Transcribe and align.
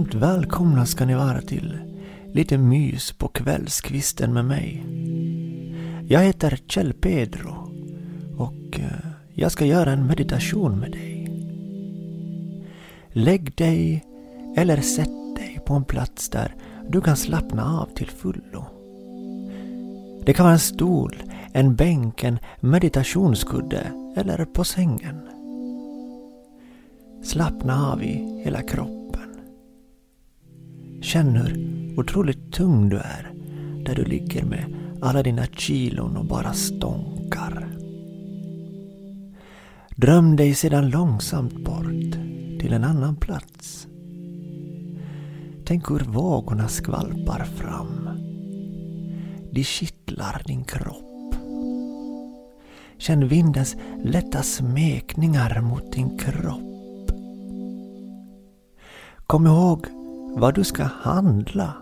Varmt 0.00 0.14
välkomna 0.14 0.86
ska 0.86 1.06
ni 1.06 1.14
vara 1.14 1.40
till 1.40 1.78
lite 2.32 2.58
mys 2.58 3.12
på 3.12 3.28
kvällskvisten 3.28 4.32
med 4.32 4.44
mig. 4.44 4.84
Jag 6.08 6.20
heter 6.20 6.58
Kjell 6.66 6.92
Pedro 6.92 7.72
och 8.36 8.80
eh, 8.80 9.10
jag 9.34 9.52
ska 9.52 9.64
göra 9.64 9.92
en 9.92 10.06
meditation 10.06 10.78
med 10.78 10.92
dig. 10.92 11.28
Lägg 13.08 13.54
dig 13.54 14.04
eller 14.56 14.80
sätt 14.80 15.36
dig 15.36 15.60
på 15.66 15.74
en 15.74 15.84
plats 15.84 16.28
där 16.28 16.54
du 16.88 17.00
kan 17.00 17.16
slappna 17.16 17.80
av 17.80 17.86
till 17.94 18.10
fullo. 18.10 18.64
Det 20.26 20.32
kan 20.32 20.44
vara 20.44 20.54
en 20.54 20.58
stol, 20.58 21.22
en 21.52 21.74
bänk, 21.74 22.24
en 22.24 22.38
meditationskudde 22.60 23.92
eller 24.16 24.44
på 24.44 24.64
sängen. 24.64 25.20
Slappna 27.24 27.92
av 27.92 28.02
i 28.02 28.42
hela 28.44 28.62
kroppen. 28.62 28.99
Känn 31.12 31.36
hur 31.36 31.98
otroligt 32.00 32.52
tung 32.52 32.88
du 32.88 32.96
är 32.96 33.32
där 33.84 33.94
du 33.94 34.04
ligger 34.04 34.44
med 34.44 34.64
alla 35.02 35.22
dina 35.22 35.46
kilon 35.46 36.16
och 36.16 36.24
bara 36.24 36.52
stånkar. 36.52 37.68
Dröm 39.96 40.36
dig 40.36 40.54
sedan 40.54 40.90
långsamt 40.90 41.64
bort 41.64 42.12
till 42.60 42.72
en 42.72 42.84
annan 42.84 43.16
plats. 43.16 43.86
Tänk 45.64 45.90
hur 45.90 46.00
vågorna 46.00 46.68
skvalpar 46.68 47.44
fram. 47.44 48.08
De 49.52 49.64
kittlar 49.64 50.42
din 50.46 50.64
kropp. 50.64 51.34
Känn 52.98 53.28
vindens 53.28 53.76
lätta 54.04 54.42
smekningar 54.42 55.60
mot 55.60 55.92
din 55.92 56.18
kropp. 56.18 57.10
Kom 59.26 59.46
ihåg 59.46 59.99
vad 60.36 60.54
du 60.54 60.64
ska 60.64 60.82
handla. 60.82 61.74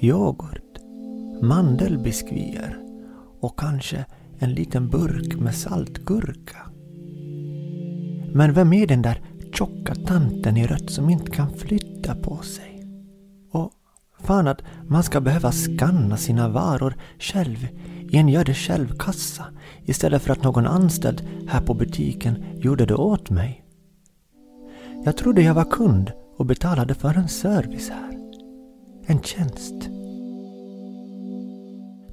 Yoghurt, 0.00 0.78
mandelbiskvier 1.42 2.78
och 3.40 3.58
kanske 3.58 4.04
en 4.38 4.52
liten 4.52 4.88
burk 4.88 5.36
med 5.40 5.54
saltgurka. 5.54 6.56
Men 8.32 8.52
vem 8.52 8.72
är 8.72 8.86
den 8.86 9.02
där 9.02 9.20
tjocka 9.52 9.94
tanten 9.94 10.56
i 10.56 10.66
rött 10.66 10.90
som 10.90 11.10
inte 11.10 11.30
kan 11.30 11.50
flytta 11.50 12.14
på 12.14 12.36
sig? 12.36 12.86
Och 13.50 13.72
fan 14.20 14.48
att 14.48 14.62
man 14.88 15.02
ska 15.02 15.20
behöva 15.20 15.52
skanna 15.52 16.16
sina 16.16 16.48
varor 16.48 16.94
själv 17.18 17.68
i 18.08 18.16
en 18.16 18.28
gör 18.28 18.44
det 18.44 18.54
själv-kassa 18.54 19.44
istället 19.84 20.22
för 20.22 20.32
att 20.32 20.42
någon 20.42 20.66
anställd 20.66 21.22
här 21.48 21.60
på 21.60 21.74
butiken 21.74 22.44
gjorde 22.54 22.86
det 22.86 22.94
åt 22.94 23.30
mig. 23.30 23.64
Jag 25.04 25.16
trodde 25.16 25.42
jag 25.42 25.54
var 25.54 25.70
kund 25.70 26.12
och 26.36 26.46
betalade 26.46 26.94
för 26.94 27.14
en 27.14 27.28
service 27.28 27.90
här. 27.90 28.18
En 29.06 29.22
tjänst. 29.22 29.74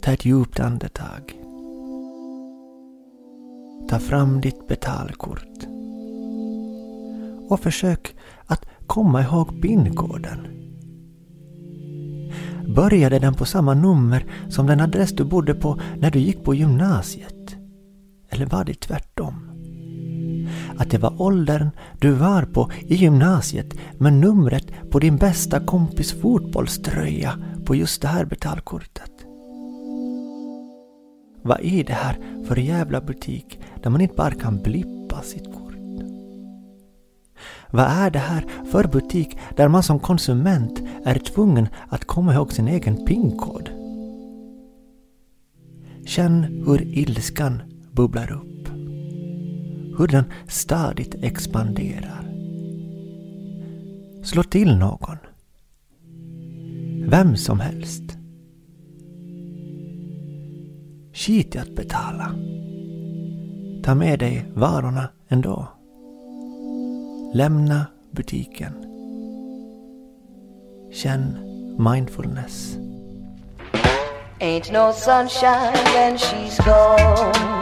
Ta 0.01 0.11
ett 0.11 0.25
djupt 0.25 0.59
andetag. 0.59 1.33
Ta 3.89 3.99
fram 3.99 4.41
ditt 4.41 4.67
betalkort. 4.67 5.67
Och 7.49 7.59
försök 7.59 8.15
att 8.45 8.65
komma 8.87 9.21
ihåg 9.21 9.61
pinkoden. 9.61 10.47
Började 12.75 13.19
den 13.19 13.33
på 13.33 13.45
samma 13.45 13.73
nummer 13.73 14.25
som 14.49 14.67
den 14.67 14.79
adress 14.79 15.11
du 15.11 15.23
bodde 15.23 15.53
på 15.53 15.79
när 15.99 16.11
du 16.11 16.19
gick 16.19 16.43
på 16.43 16.55
gymnasiet? 16.55 17.55
Eller 18.29 18.45
var 18.45 18.63
det 18.63 18.79
tvärtom? 18.79 19.50
Att 20.81 20.89
det 20.89 20.97
var 20.97 21.21
åldern 21.21 21.69
du 21.99 22.11
var 22.11 22.43
på 22.43 22.71
i 22.79 22.95
gymnasiet 22.95 23.73
med 23.97 24.13
numret 24.13 24.65
på 24.91 24.99
din 24.99 25.17
bästa 25.17 25.59
kompis 25.59 26.11
fotbollströja 26.21 27.37
på 27.65 27.75
just 27.75 28.01
det 28.01 28.07
här 28.07 28.25
betalkortet. 28.25 29.11
Vad 31.41 31.59
är 31.61 31.83
det 31.83 31.93
här 31.93 32.17
för 32.47 32.55
jävla 32.55 33.01
butik 33.01 33.59
där 33.83 33.89
man 33.89 34.01
inte 34.01 34.15
bara 34.15 34.31
kan 34.31 34.61
blippa 34.61 35.21
sitt 35.21 35.45
kort? 35.45 35.75
Vad 37.71 37.85
är 37.85 38.09
det 38.09 38.19
här 38.19 38.45
för 38.71 38.87
butik 38.87 39.37
där 39.55 39.67
man 39.67 39.83
som 39.83 39.99
konsument 39.99 40.81
är 41.05 41.19
tvungen 41.19 41.67
att 41.89 42.05
komma 42.05 42.33
ihåg 42.33 42.53
sin 42.53 42.67
egen 42.67 43.05
pinkod? 43.05 43.69
Känn 46.05 46.43
hur 46.43 46.81
ilskan 46.81 47.61
bubblar 47.91 48.31
upp 48.31 48.60
hur 49.97 50.07
den 50.07 50.25
stadigt 50.47 51.15
expanderar. 51.23 52.25
Slå 54.23 54.43
till 54.43 54.77
någon. 54.77 55.17
Vem 57.09 57.37
som 57.37 57.59
helst. 57.59 58.03
Skit 61.13 61.55
i 61.55 61.57
att 61.57 61.75
betala. 61.75 62.35
Ta 63.83 63.95
med 63.95 64.19
dig 64.19 64.45
varorna 64.53 65.09
ändå. 65.27 65.67
Lämna 67.33 67.85
butiken. 68.11 68.73
Känn 70.91 71.37
mindfulness. 71.79 72.77
Ain't 74.39 74.71
no 74.71 74.93
sunshine 74.93 75.93
when 75.93 76.17
she's 76.17 76.57
gone 76.65 77.61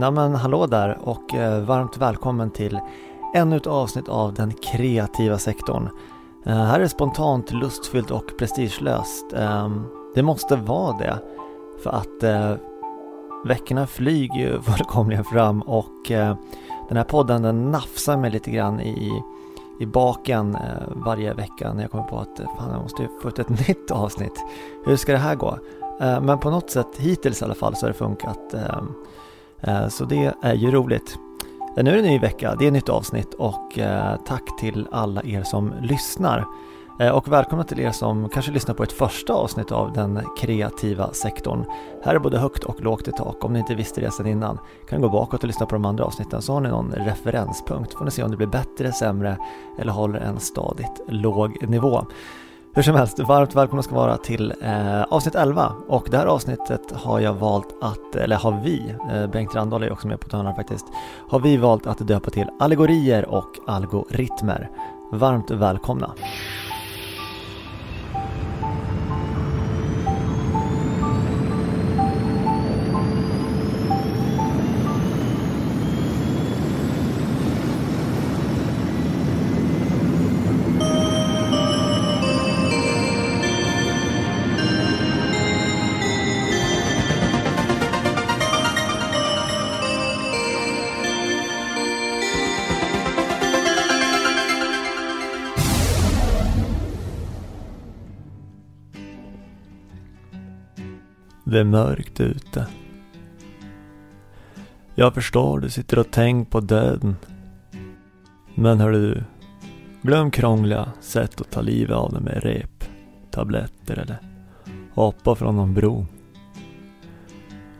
Nej 0.00 0.10
men 0.10 0.34
hallå 0.34 0.66
där 0.66 0.98
och 1.02 1.34
eh, 1.34 1.60
varmt 1.60 1.96
välkommen 1.96 2.50
till 2.50 2.80
ännu 3.34 3.56
ett 3.56 3.66
avsnitt 3.66 4.08
av 4.08 4.34
den 4.34 4.52
kreativa 4.52 5.38
sektorn. 5.38 5.88
Eh, 6.44 6.56
här 6.56 6.74
är 6.74 6.82
det 6.82 6.88
spontant, 6.88 7.52
lustfyllt 7.52 8.10
och 8.10 8.32
prestigelöst. 8.38 9.32
Ehm, 9.36 9.84
det 10.14 10.22
måste 10.22 10.56
vara 10.56 10.98
det 10.98 11.18
för 11.82 11.90
att 11.90 12.22
eh, 12.22 12.54
veckorna 13.44 13.86
flyger 13.86 14.34
ju 14.34 14.60
fullkomligen 14.62 15.24
fram 15.24 15.62
och 15.62 16.08
den 16.88 16.96
här 16.96 17.04
podden 17.04 17.42
den 17.42 17.70
nafsar 17.70 18.16
mig 18.16 18.30
lite 18.30 18.50
grann 18.50 18.80
i, 18.80 19.22
i 19.80 19.86
baken 19.86 20.56
varje 20.88 21.34
vecka 21.34 21.72
när 21.72 21.82
jag 21.82 21.90
kommer 21.90 22.04
på 22.04 22.18
att 22.18 22.40
fan 22.58 22.70
jag 22.72 22.82
måste 22.82 23.08
få 23.22 23.28
ut 23.28 23.38
ett 23.38 23.48
nytt 23.68 23.90
avsnitt. 23.90 24.44
Hur 24.84 24.96
ska 24.96 25.12
det 25.12 25.18
här 25.18 25.34
gå? 25.34 25.58
men 26.00 26.38
på 26.38 26.50
något 26.50 26.70
sätt 26.70 26.96
hittills 26.98 27.42
i 27.42 27.44
alla 27.44 27.54
fall 27.54 27.76
så 27.76 27.86
har 27.86 27.92
det 27.92 27.98
funkat 27.98 28.54
Eh, 28.54 28.82
Eh, 29.62 29.88
så 29.88 30.04
det 30.04 30.34
är 30.42 30.54
ju 30.54 30.70
roligt. 30.70 31.18
Eh, 31.76 31.84
nu 31.84 31.90
är 31.90 31.94
det 31.94 32.00
en 32.00 32.04
ny 32.04 32.18
vecka, 32.18 32.54
det 32.58 32.64
är 32.64 32.66
ett 32.66 32.72
nytt 32.72 32.88
avsnitt 32.88 33.34
och 33.34 33.78
eh, 33.78 34.16
tack 34.26 34.60
till 34.60 34.88
alla 34.92 35.22
er 35.22 35.42
som 35.42 35.74
lyssnar. 35.80 36.44
Och 37.12 37.32
välkomna 37.32 37.64
till 37.64 37.80
er 37.80 37.90
som 37.90 38.28
kanske 38.28 38.52
lyssnar 38.52 38.74
på 38.74 38.82
ett 38.82 38.92
första 38.92 39.32
avsnitt 39.32 39.72
av 39.72 39.92
den 39.92 40.20
kreativa 40.38 41.12
sektorn. 41.12 41.64
Här 42.04 42.14
är 42.14 42.18
både 42.18 42.38
högt 42.38 42.64
och 42.64 42.80
lågt 42.80 43.08
i 43.08 43.12
tak. 43.12 43.44
Om 43.44 43.52
ni 43.52 43.58
inte 43.58 43.74
visste 43.74 44.00
det 44.00 44.10
sedan 44.10 44.26
innan 44.26 44.58
kan 44.88 45.00
gå 45.00 45.08
bakåt 45.08 45.42
och 45.42 45.46
lyssna 45.46 45.66
på 45.66 45.74
de 45.74 45.84
andra 45.84 46.04
avsnitten 46.04 46.42
så 46.42 46.52
har 46.52 46.60
ni 46.60 46.68
någon 46.68 46.92
referenspunkt. 46.92 47.94
Får 47.94 48.04
ni 48.04 48.10
se 48.10 48.22
om 48.22 48.30
det 48.30 48.36
blir 48.36 48.46
bättre, 48.46 48.92
sämre 48.92 49.38
eller 49.78 49.92
håller 49.92 50.20
en 50.20 50.40
stadigt 50.40 51.00
låg 51.08 51.68
nivå. 51.68 52.06
Hur 52.74 52.82
som 52.82 52.94
helst, 52.94 53.18
varmt 53.18 53.54
välkomna 53.54 53.82
ska 53.82 53.94
vara 53.94 54.16
till 54.16 54.54
eh, 54.62 55.02
avsnitt 55.02 55.34
11 55.34 55.72
och 55.88 56.08
det 56.10 56.16
här 56.16 56.26
avsnittet 56.26 56.92
har 56.92 57.20
jag 57.20 57.32
valt 57.32 57.76
att, 57.80 58.16
eller 58.16 58.36
har 58.36 58.60
vi, 58.64 58.94
eh, 59.12 59.26
Bengt 59.26 59.54
Randahl 59.54 59.82
är 59.82 59.92
också 59.92 60.08
med 60.08 60.20
på 60.20 60.28
törnar 60.28 60.54
faktiskt, 60.54 60.86
har 61.28 61.40
vi 61.40 61.56
valt 61.56 61.86
att 61.86 61.98
döpa 61.98 62.30
till 62.30 62.50
allegorier 62.58 63.28
och 63.28 63.58
algoritmer. 63.66 64.70
Varmt 65.12 65.50
välkomna! 65.50 66.14
Det 101.50 101.60
är 101.60 101.64
mörkt 101.64 102.20
ute. 102.20 102.66
Jag 104.94 105.14
förstår, 105.14 105.60
du 105.60 105.70
sitter 105.70 105.98
och 105.98 106.10
tänker 106.10 106.50
på 106.50 106.60
döden. 106.60 107.16
Men 108.54 108.80
hör 108.80 108.92
du, 108.92 109.24
glöm 110.02 110.30
krångliga 110.30 110.92
sätt 111.00 111.40
att 111.40 111.50
ta 111.50 111.60
livet 111.60 111.96
av 111.96 112.12
dig 112.12 112.22
med 112.22 112.42
rep, 112.42 112.84
tabletter 113.30 113.98
eller 113.98 114.18
hoppa 114.94 115.34
från 115.34 115.56
någon 115.56 115.74
bro. 115.74 116.06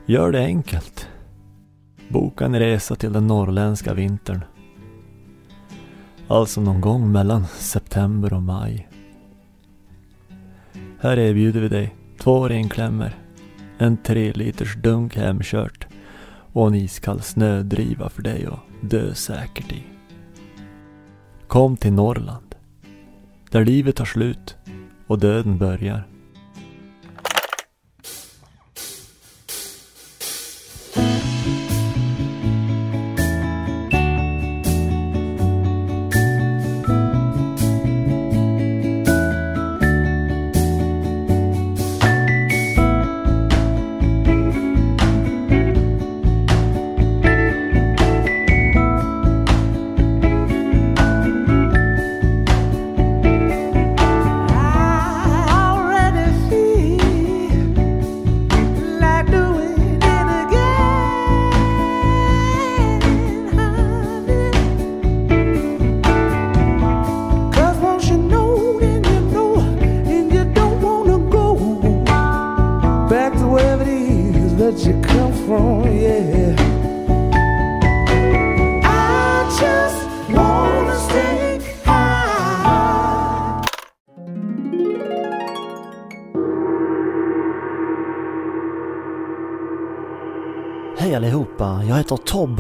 Gör 0.07 0.33
det 0.33 0.45
enkelt. 0.45 1.09
Boka 2.09 2.45
en 2.45 2.59
resa 2.59 2.95
till 2.95 3.13
den 3.13 3.27
norrländska 3.27 3.95
vintern. 3.95 4.41
Alltså 6.29 6.61
någon 6.61 6.81
gång 6.81 7.13
mellan 7.13 7.47
september 7.47 8.33
och 8.33 8.43
maj. 8.43 8.89
Här 11.01 11.19
erbjuder 11.19 11.61
vi 11.61 11.69
dig 11.69 11.97
två 12.19 12.49
renklämmor, 12.49 13.11
en 13.81 13.97
tre 13.97 14.33
liters 14.33 14.77
dunk 14.77 15.17
hemkört 15.17 15.87
och 16.53 16.67
en 16.67 16.75
iskall 16.75 17.21
snödriva 17.21 18.09
för 18.09 18.23
dig 18.23 18.47
att 18.47 18.91
dö 18.91 19.15
säkert 19.15 19.73
i. 19.73 19.83
Kom 21.47 21.77
till 21.77 21.93
Norrland, 21.93 22.55
där 23.51 23.65
livet 23.65 23.97
tar 23.97 24.05
slut 24.05 24.57
och 25.07 25.19
döden 25.19 25.59
börjar. 25.59 26.07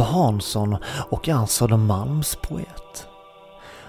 Ebbe 0.00 0.08
Hansson 0.08 0.76
och 1.11 1.29
är 1.29 1.35
en 1.35 1.47
Södermalmspoet. 1.47 3.06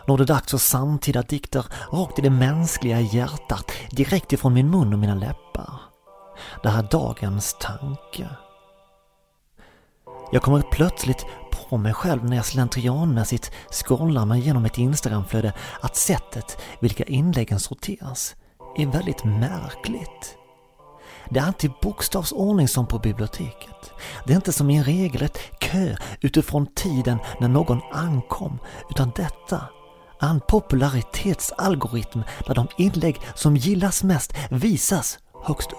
Nu 0.08 0.14
är 0.14 0.18
det 0.18 0.26
dags 0.26 0.52
för 0.52 0.58
samtida 0.58 1.22
dikter 1.22 1.66
rakt 1.92 2.20
i 2.20 2.22
det 2.22 2.30
mänskliga 2.30 3.00
hjärtat, 3.00 3.72
direkt 3.92 4.34
ifrån 4.34 4.54
min 4.54 4.70
mun 4.70 4.94
och 4.94 5.00
mina 5.00 5.16
läppar. 5.16 5.74
Det 6.64 6.70
här 6.70 6.84
är 6.84 6.88
dagens 6.92 7.56
tanke. 7.60 8.30
Jag 10.32 10.42
kommer 10.42 10.62
plötsligt 10.62 11.26
på 11.52 11.78
mig 11.78 11.94
själv 11.94 12.26
när 12.26 12.36
jag 12.36 12.46
slentrianmässigt 12.46 13.52
scrollar 13.70 14.26
mig 14.26 14.42
genom 14.42 14.66
ett 14.66 14.78
Instagramflöde 14.78 15.54
att 15.82 15.96
sättet 15.96 16.58
vilka 16.80 17.04
inläggen 17.04 17.60
sorteras 17.60 18.36
är 18.78 18.86
väldigt 18.86 19.24
märkligt. 19.24 20.41
Det 21.30 21.40
är 21.40 21.44
alltid 21.44 21.72
bokstavsordning 21.82 22.68
som 22.68 22.88
på 22.88 23.00
biblioteket. 23.00 23.92
Det 24.26 24.34
är 24.34 24.36
inte 24.36 24.54
som 24.54 24.70
i 24.70 24.78
en 24.78 24.84
regelrätt 24.84 25.38
kö 25.60 25.96
utifrån 26.22 26.68
tiden 26.76 27.18
när 27.40 27.48
någon 27.48 27.82
ankom, 27.92 28.60
utan 28.90 29.12
detta 29.16 29.62
är 30.20 30.30
en 30.30 30.40
popularitetsalgoritm 30.40 32.22
där 32.48 32.56
de 32.56 32.68
inlägg 32.78 33.22
som 33.36 33.58
gillas 33.58 34.04
mest 34.04 34.34
visas 34.50 35.20
högst 35.44 35.72
upp. 35.72 35.78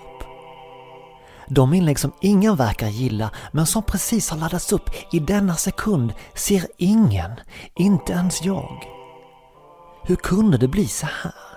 De 1.48 1.74
inlägg 1.74 1.98
som 1.98 2.12
ingen 2.20 2.56
verkar 2.56 2.88
gilla 2.88 3.30
men 3.52 3.66
som 3.66 3.82
precis 3.82 4.30
har 4.30 4.38
laddats 4.38 4.72
upp 4.72 4.90
i 5.12 5.18
denna 5.18 5.56
sekund 5.56 6.12
ser 6.34 6.66
ingen, 6.76 7.30
inte 7.74 8.12
ens 8.12 8.42
jag. 8.44 8.84
Hur 10.04 10.16
kunde 10.16 10.58
det 10.58 10.68
bli 10.68 10.88
så 10.88 11.06
här? 11.06 11.51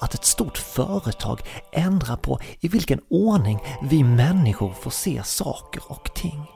Att 0.00 0.14
ett 0.14 0.24
stort 0.24 0.58
företag 0.58 1.40
ändrar 1.72 2.16
på 2.16 2.40
i 2.60 2.68
vilken 2.68 3.00
ordning 3.10 3.58
vi 3.82 4.04
människor 4.04 4.72
får 4.72 4.90
se 4.90 5.22
saker 5.24 5.82
och 5.86 6.14
ting. 6.14 6.46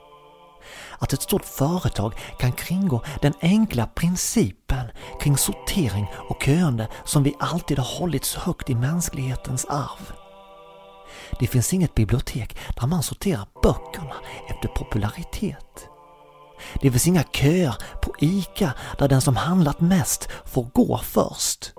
Att 0.98 1.12
ett 1.12 1.22
stort 1.22 1.44
företag 1.44 2.14
kan 2.38 2.52
kringgå 2.52 3.02
den 3.20 3.34
enkla 3.40 3.86
principen 3.86 4.86
kring 5.20 5.36
sortering 5.36 6.06
och 6.28 6.42
köande 6.42 6.88
som 7.04 7.22
vi 7.22 7.34
alltid 7.38 7.78
har 7.78 7.98
hållit 7.98 8.24
så 8.24 8.40
högt 8.40 8.70
i 8.70 8.74
mänsklighetens 8.74 9.64
arv. 9.64 10.12
Det 11.38 11.46
finns 11.46 11.74
inget 11.74 11.94
bibliotek 11.94 12.56
där 12.80 12.86
man 12.86 13.02
sorterar 13.02 13.46
böckerna 13.62 14.14
efter 14.48 14.68
popularitet. 14.68 15.88
Det 16.80 16.90
finns 16.90 17.06
inga 17.06 17.22
köer 17.22 17.74
på 18.02 18.14
ICA 18.18 18.72
där 18.98 19.08
den 19.08 19.20
som 19.20 19.36
handlat 19.36 19.80
mest 19.80 20.28
får 20.44 20.64
gå 20.72 21.00
först. 21.04 21.72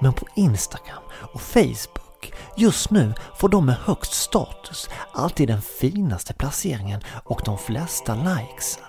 Men 0.00 0.12
på 0.12 0.26
Instagram 0.34 1.02
och 1.32 1.40
Facebook 1.40 2.32
just 2.56 2.90
nu 2.90 3.14
får 3.36 3.48
de 3.48 3.66
med 3.66 3.76
högst 3.76 4.12
status 4.12 4.88
alltid 5.12 5.48
den 5.48 5.62
finaste 5.62 6.34
placeringen 6.34 7.00
och 7.24 7.42
de 7.44 7.58
flesta 7.58 8.14
likesen. 8.14 8.84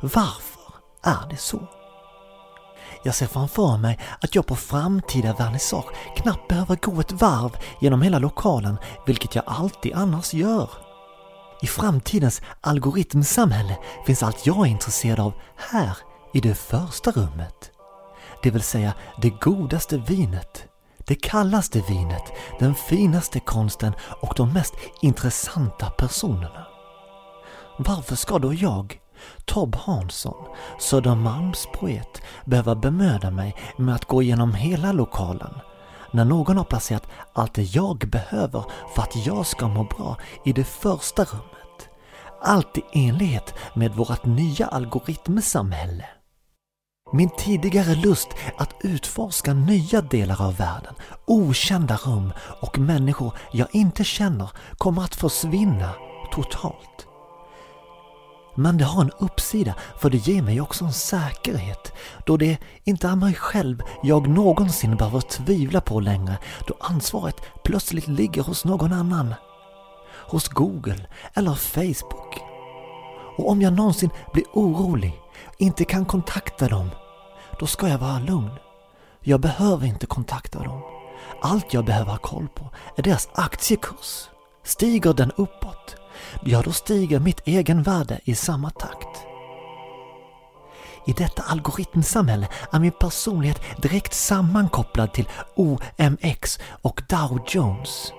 Varför 0.00 0.72
är 1.02 1.28
det 1.30 1.36
så? 1.36 1.68
Jag 3.02 3.14
ser 3.14 3.26
framför 3.26 3.76
mig 3.76 3.98
att 4.20 4.34
jag 4.34 4.46
på 4.46 4.56
framtida 4.56 5.34
vernissage 5.34 5.92
knappt 6.16 6.48
behöver 6.48 6.76
gå 6.76 7.00
ett 7.00 7.12
varv 7.12 7.56
genom 7.80 8.02
hela 8.02 8.18
lokalen, 8.18 8.76
vilket 9.06 9.34
jag 9.34 9.44
alltid 9.46 9.92
annars 9.94 10.34
gör. 10.34 10.70
I 11.62 11.66
framtidens 11.66 12.42
algoritmsamhälle 12.60 13.78
finns 14.06 14.22
allt 14.22 14.46
jag 14.46 14.66
är 14.66 14.70
intresserad 14.70 15.20
av 15.20 15.32
här 15.56 15.96
i 16.34 16.40
det 16.40 16.54
första 16.54 17.10
rummet 17.10 17.77
det 18.42 18.50
vill 18.50 18.62
säga 18.62 18.94
det 19.22 19.30
godaste 19.30 19.98
vinet, 19.98 20.64
det 20.98 21.14
kallaste 21.14 21.82
vinet, 21.88 22.32
den 22.58 22.74
finaste 22.74 23.40
konsten 23.40 23.92
och 24.20 24.34
de 24.36 24.52
mest 24.52 24.74
intressanta 25.02 25.90
personerna. 25.90 26.66
Varför 27.78 28.16
ska 28.16 28.38
då 28.38 28.54
jag, 28.54 29.00
Tob 29.44 29.76
Hansson, 29.76 30.44
Södermalms 30.80 31.66
poet, 31.74 32.22
behöva 32.44 32.74
bemöda 32.74 33.30
mig 33.30 33.56
med 33.76 33.94
att 33.94 34.04
gå 34.04 34.22
igenom 34.22 34.54
hela 34.54 34.92
lokalen 34.92 35.54
när 36.12 36.24
någon 36.24 36.56
har 36.56 36.64
placerat 36.64 37.06
allt 37.32 37.54
det 37.54 37.62
jag 37.62 37.98
behöver 37.98 38.64
för 38.94 39.02
att 39.02 39.26
jag 39.26 39.46
ska 39.46 39.68
må 39.68 39.84
bra 39.84 40.16
i 40.44 40.52
det 40.52 40.64
första 40.64 41.24
rummet? 41.24 41.88
Allt 42.42 42.78
i 42.78 42.82
enlighet 42.92 43.54
med 43.74 43.94
vårt 43.94 44.24
nya 44.24 44.66
algoritmsamhälle. 44.66 46.04
Min 47.12 47.30
tidigare 47.30 47.94
lust 47.94 48.28
att 48.56 48.74
utforska 48.80 49.54
nya 49.54 50.00
delar 50.00 50.42
av 50.42 50.56
världen, 50.56 50.94
okända 51.26 51.96
rum 51.96 52.32
och 52.60 52.78
människor 52.78 53.32
jag 53.52 53.68
inte 53.72 54.04
känner 54.04 54.50
kommer 54.78 55.02
att 55.02 55.14
försvinna 55.14 55.90
totalt. 56.32 57.06
Men 58.54 58.78
det 58.78 58.84
har 58.84 59.02
en 59.02 59.10
uppsida 59.18 59.74
för 59.98 60.10
det 60.10 60.16
ger 60.16 60.42
mig 60.42 60.60
också 60.60 60.84
en 60.84 60.92
säkerhet 60.92 61.92
då 62.26 62.36
det 62.36 62.58
inte 62.84 63.08
är 63.08 63.16
mig 63.16 63.34
själv 63.34 63.82
jag 64.02 64.28
någonsin 64.28 64.96
behöver 64.96 65.20
tvivla 65.20 65.80
på 65.80 66.00
längre 66.00 66.38
då 66.66 66.74
ansvaret 66.80 67.36
plötsligt 67.64 68.08
ligger 68.08 68.42
hos 68.42 68.64
någon 68.64 68.92
annan. 68.92 69.34
Hos 70.30 70.48
Google 70.48 71.06
eller 71.34 71.54
Facebook. 71.54 72.40
Och 73.36 73.50
om 73.50 73.62
jag 73.62 73.72
någonsin 73.72 74.10
blir 74.32 74.44
orolig 74.52 75.20
inte 75.58 75.84
kan 75.84 76.04
kontakta 76.04 76.68
dem, 76.68 76.90
då 77.58 77.66
ska 77.66 77.88
jag 77.88 77.98
vara 77.98 78.18
lugn. 78.18 78.50
Jag 79.20 79.40
behöver 79.40 79.86
inte 79.86 80.06
kontakta 80.06 80.58
dem. 80.58 80.82
Allt 81.42 81.74
jag 81.74 81.84
behöver 81.84 82.10
ha 82.10 82.18
koll 82.18 82.48
på 82.48 82.70
är 82.96 83.02
deras 83.02 83.28
aktiekurs. 83.34 84.28
Stiger 84.64 85.14
den 85.14 85.30
uppåt, 85.36 85.96
ja 86.44 86.62
då 86.62 86.72
stiger 86.72 87.20
mitt 87.20 87.40
egenvärde 87.48 88.20
i 88.24 88.34
samma 88.34 88.70
takt. 88.70 89.24
I 91.06 91.12
detta 91.12 91.42
algoritmsamhälle 91.42 92.48
är 92.72 92.78
min 92.78 92.92
personlighet 92.92 93.60
direkt 93.82 94.14
sammankopplad 94.14 95.12
till 95.12 95.28
OMX 95.56 96.58
och 96.82 97.02
Dow 97.08 97.40
Jones. 97.46 98.12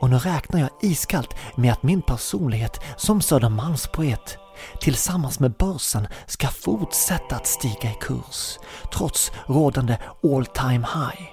Och 0.00 0.10
nu 0.10 0.18
räknar 0.18 0.60
jag 0.60 0.70
iskallt 0.80 1.34
med 1.56 1.72
att 1.72 1.82
min 1.82 2.02
personlighet 2.02 2.80
som 2.96 3.20
Södermalmspoet 3.20 4.38
tillsammans 4.80 5.40
med 5.40 5.52
börsen 5.52 6.08
ska 6.26 6.48
fortsätta 6.48 7.36
att 7.36 7.46
stiga 7.46 7.90
i 7.90 7.96
kurs 8.00 8.58
trots 8.92 9.32
rådande 9.46 9.98
all 10.22 10.46
time 10.46 10.86
high. 10.94 11.28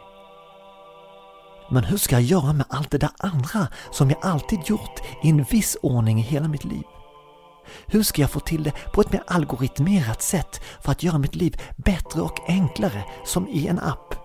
Men 1.72 1.84
hur 1.84 1.98
ska 1.98 2.16
jag 2.16 2.22
göra 2.22 2.54
med 2.54 2.66
allt 2.70 2.92
det 2.92 2.98
där 2.98 3.10
andra 3.18 3.68
som 3.92 4.10
jag 4.10 4.20
alltid 4.22 4.60
gjort 4.66 5.02
i 5.24 5.30
en 5.30 5.44
viss 5.44 5.78
ordning 5.82 6.20
i 6.20 6.22
hela 6.22 6.48
mitt 6.48 6.64
liv? 6.64 6.84
Hur 7.86 8.04
ska 8.04 8.22
jag 8.22 8.32
få 8.32 8.40
till 8.40 8.64
det 8.64 8.72
på 8.94 9.02
ett 9.02 9.12
mer 9.12 9.24
algoritmerat 9.28 10.22
sätt 10.22 10.62
för 10.82 10.92
att 10.92 11.04
göra 11.04 11.18
mitt 11.18 11.36
liv 11.36 11.62
bättre 11.78 12.22
och 12.22 12.40
enklare 12.48 13.04
som 13.26 13.48
i 13.48 13.68
en 13.68 13.80
app? 13.80 14.16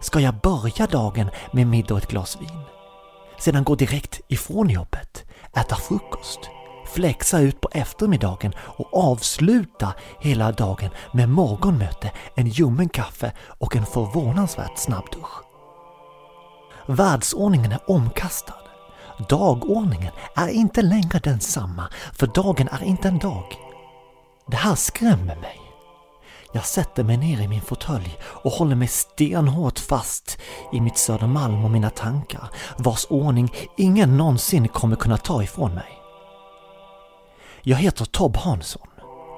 Ska 0.00 0.20
jag 0.20 0.34
börja 0.34 0.86
dagen 0.86 1.30
med 1.52 1.66
middag 1.66 1.94
och 1.94 2.02
ett 2.02 2.10
glas 2.10 2.40
vin? 2.40 2.60
Sedan 3.38 3.64
gå 3.64 3.74
direkt 3.74 4.20
ifrån 4.28 4.70
jobbet, 4.70 5.24
äta 5.56 5.76
frukost, 5.76 6.40
flexa 6.94 7.40
ut 7.40 7.60
på 7.60 7.68
eftermiddagen 7.72 8.52
och 8.58 9.10
avsluta 9.10 9.94
hela 10.20 10.52
dagen 10.52 10.90
med 11.12 11.28
morgonmöte, 11.28 12.10
en 12.36 12.46
ljummen 12.46 12.88
kaffe 12.88 13.32
och 13.58 13.76
en 13.76 13.86
förvånansvärt 13.86 14.78
snabb 14.78 15.04
dusch. 15.12 15.42
Världsordningen 16.86 17.72
är 17.72 17.90
omkastad. 17.90 18.54
Dagordningen 19.28 20.12
är 20.36 20.48
inte 20.48 20.82
längre 20.82 21.18
densamma, 21.18 21.88
för 22.12 22.26
dagen 22.26 22.68
är 22.68 22.84
inte 22.84 23.08
en 23.08 23.18
dag. 23.18 23.44
Det 24.46 24.56
här 24.56 24.74
skrämmer 24.74 25.36
mig. 25.36 25.60
Jag 26.52 26.64
sätter 26.64 27.04
mig 27.04 27.16
ner 27.16 27.40
i 27.40 27.48
min 27.48 27.60
fåtölj 27.60 28.18
och 28.22 28.52
håller 28.52 28.76
mig 28.76 28.88
stenhårt 28.88 29.78
fast 29.78 30.38
i 30.72 30.80
mitt 30.80 30.98
Södermalm 30.98 31.64
och 31.64 31.70
mina 31.70 31.90
tankar, 31.90 32.48
vars 32.78 33.06
ordning 33.10 33.52
ingen 33.76 34.16
någonsin 34.16 34.68
kommer 34.68 34.96
kunna 34.96 35.16
ta 35.16 35.42
ifrån 35.42 35.74
mig. 35.74 36.03
Jag 37.66 37.76
heter 37.76 38.04
Tob 38.04 38.36
Hansson 38.36 38.88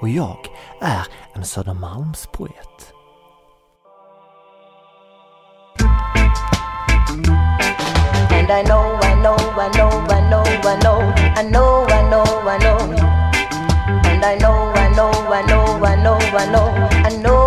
och 0.01 0.09
jag 0.09 0.37
är 0.81 1.07
en 1.35 1.45
Södermalmspoet. 1.45 2.93
And 8.31 8.51
I 8.51 8.63
know, 8.65 8.99
I 9.03 9.15
know, 9.23 9.37
I 9.59 9.71
know, 9.75 9.91
I 10.11 10.21
know, 10.31 10.45
I 10.65 10.77
know, 10.83 11.15
I 11.37 11.43
know, 11.43 11.87
I 11.89 12.03
know, 12.11 12.25
I 12.49 12.59
know. 12.59 12.79
And 14.11 14.25
I 14.25 14.39
know, 14.39 14.73
I 14.75 14.89
know, 14.97 15.13
I 15.33 15.43
know, 15.47 15.85
I 15.85 15.97
know, 16.03 16.19
I 16.19 16.47
know, 16.51 16.69
I 17.05 17.23
know, 17.23 17.46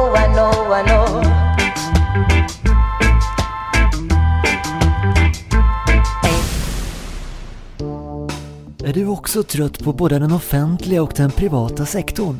Är 8.89 8.93
du 8.93 9.07
också 9.07 9.43
trött 9.43 9.83
på 9.83 9.93
både 9.93 10.19
den 10.19 10.31
offentliga 10.31 11.03
och 11.03 11.13
den 11.15 11.31
privata 11.31 11.85
sektorn? 11.85 12.37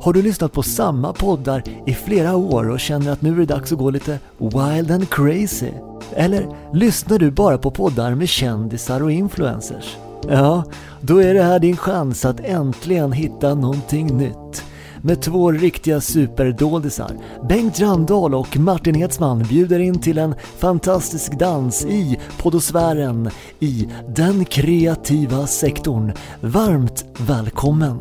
Har 0.00 0.12
du 0.12 0.22
lyssnat 0.22 0.52
på 0.52 0.62
samma 0.62 1.12
poddar 1.12 1.62
i 1.86 1.94
flera 1.94 2.36
år 2.36 2.70
och 2.70 2.80
känner 2.80 3.12
att 3.12 3.22
nu 3.22 3.32
är 3.32 3.36
det 3.36 3.46
dags 3.46 3.72
att 3.72 3.78
gå 3.78 3.90
lite 3.90 4.18
wild 4.38 4.90
and 4.90 5.10
crazy? 5.10 5.70
Eller 6.12 6.46
lyssnar 6.72 7.18
du 7.18 7.30
bara 7.30 7.58
på 7.58 7.70
poddar 7.70 8.14
med 8.14 8.28
kändisar 8.28 9.02
och 9.02 9.12
influencers? 9.12 9.96
Ja, 10.28 10.64
då 11.00 11.22
är 11.22 11.34
det 11.34 11.42
här 11.42 11.58
din 11.58 11.76
chans 11.76 12.24
att 12.24 12.40
äntligen 12.40 13.12
hitta 13.12 13.54
någonting 13.54 14.16
nytt. 14.16 14.64
Med 15.02 15.22
två 15.22 15.52
riktiga 15.52 16.00
superdoldisar, 16.00 17.16
Bengt 17.48 17.80
Randahl 17.80 18.34
och 18.34 18.56
Martin 18.56 18.96
Edsman 18.96 19.42
bjuder 19.42 19.78
in 19.80 20.00
till 20.00 20.18
en 20.18 20.34
fantastisk 20.58 21.38
dans 21.38 21.84
i 21.84 22.18
podosfären, 22.42 23.30
i 23.60 23.88
den 24.08 24.44
kreativa 24.44 25.46
sektorn. 25.46 26.12
Varmt 26.40 27.04
välkommen! 27.18 27.98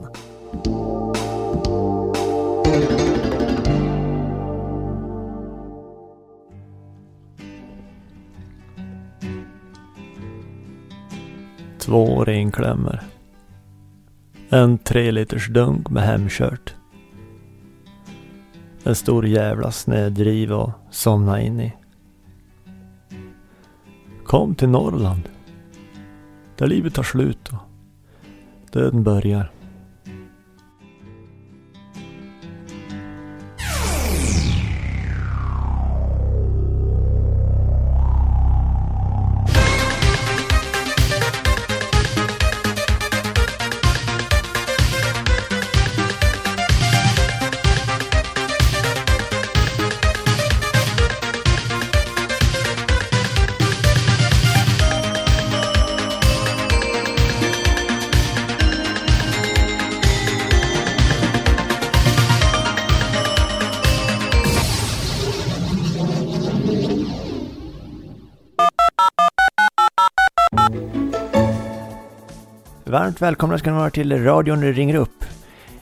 Två 11.80 12.24
renklämmor. 12.24 13.00
En 14.50 14.78
tre 14.78 15.12
liters 15.12 15.48
dunk 15.48 15.90
med 15.90 16.04
hemkört. 16.04 16.76
En 18.88 18.96
stor 18.96 19.28
jävla 19.28 19.72
snödriva 19.72 20.56
och 20.56 20.72
somna 20.92 21.42
in 21.42 21.60
i. 21.60 21.74
Kom 24.26 24.56
till 24.56 24.70
Norrland. 24.70 25.30
Där 26.58 26.68
livet 26.68 26.94
tar 26.94 27.04
slut 27.04 27.48
och 27.48 27.58
döden 28.72 29.04
börjar. 29.04 29.52
Varmt 72.96 73.22
välkomna 73.22 73.58
ska 73.58 73.72
ni 73.72 73.78
vara 73.78 73.90
till 73.90 74.24
radion 74.24 74.74
ringer 74.74 74.96
upp. 74.96 75.26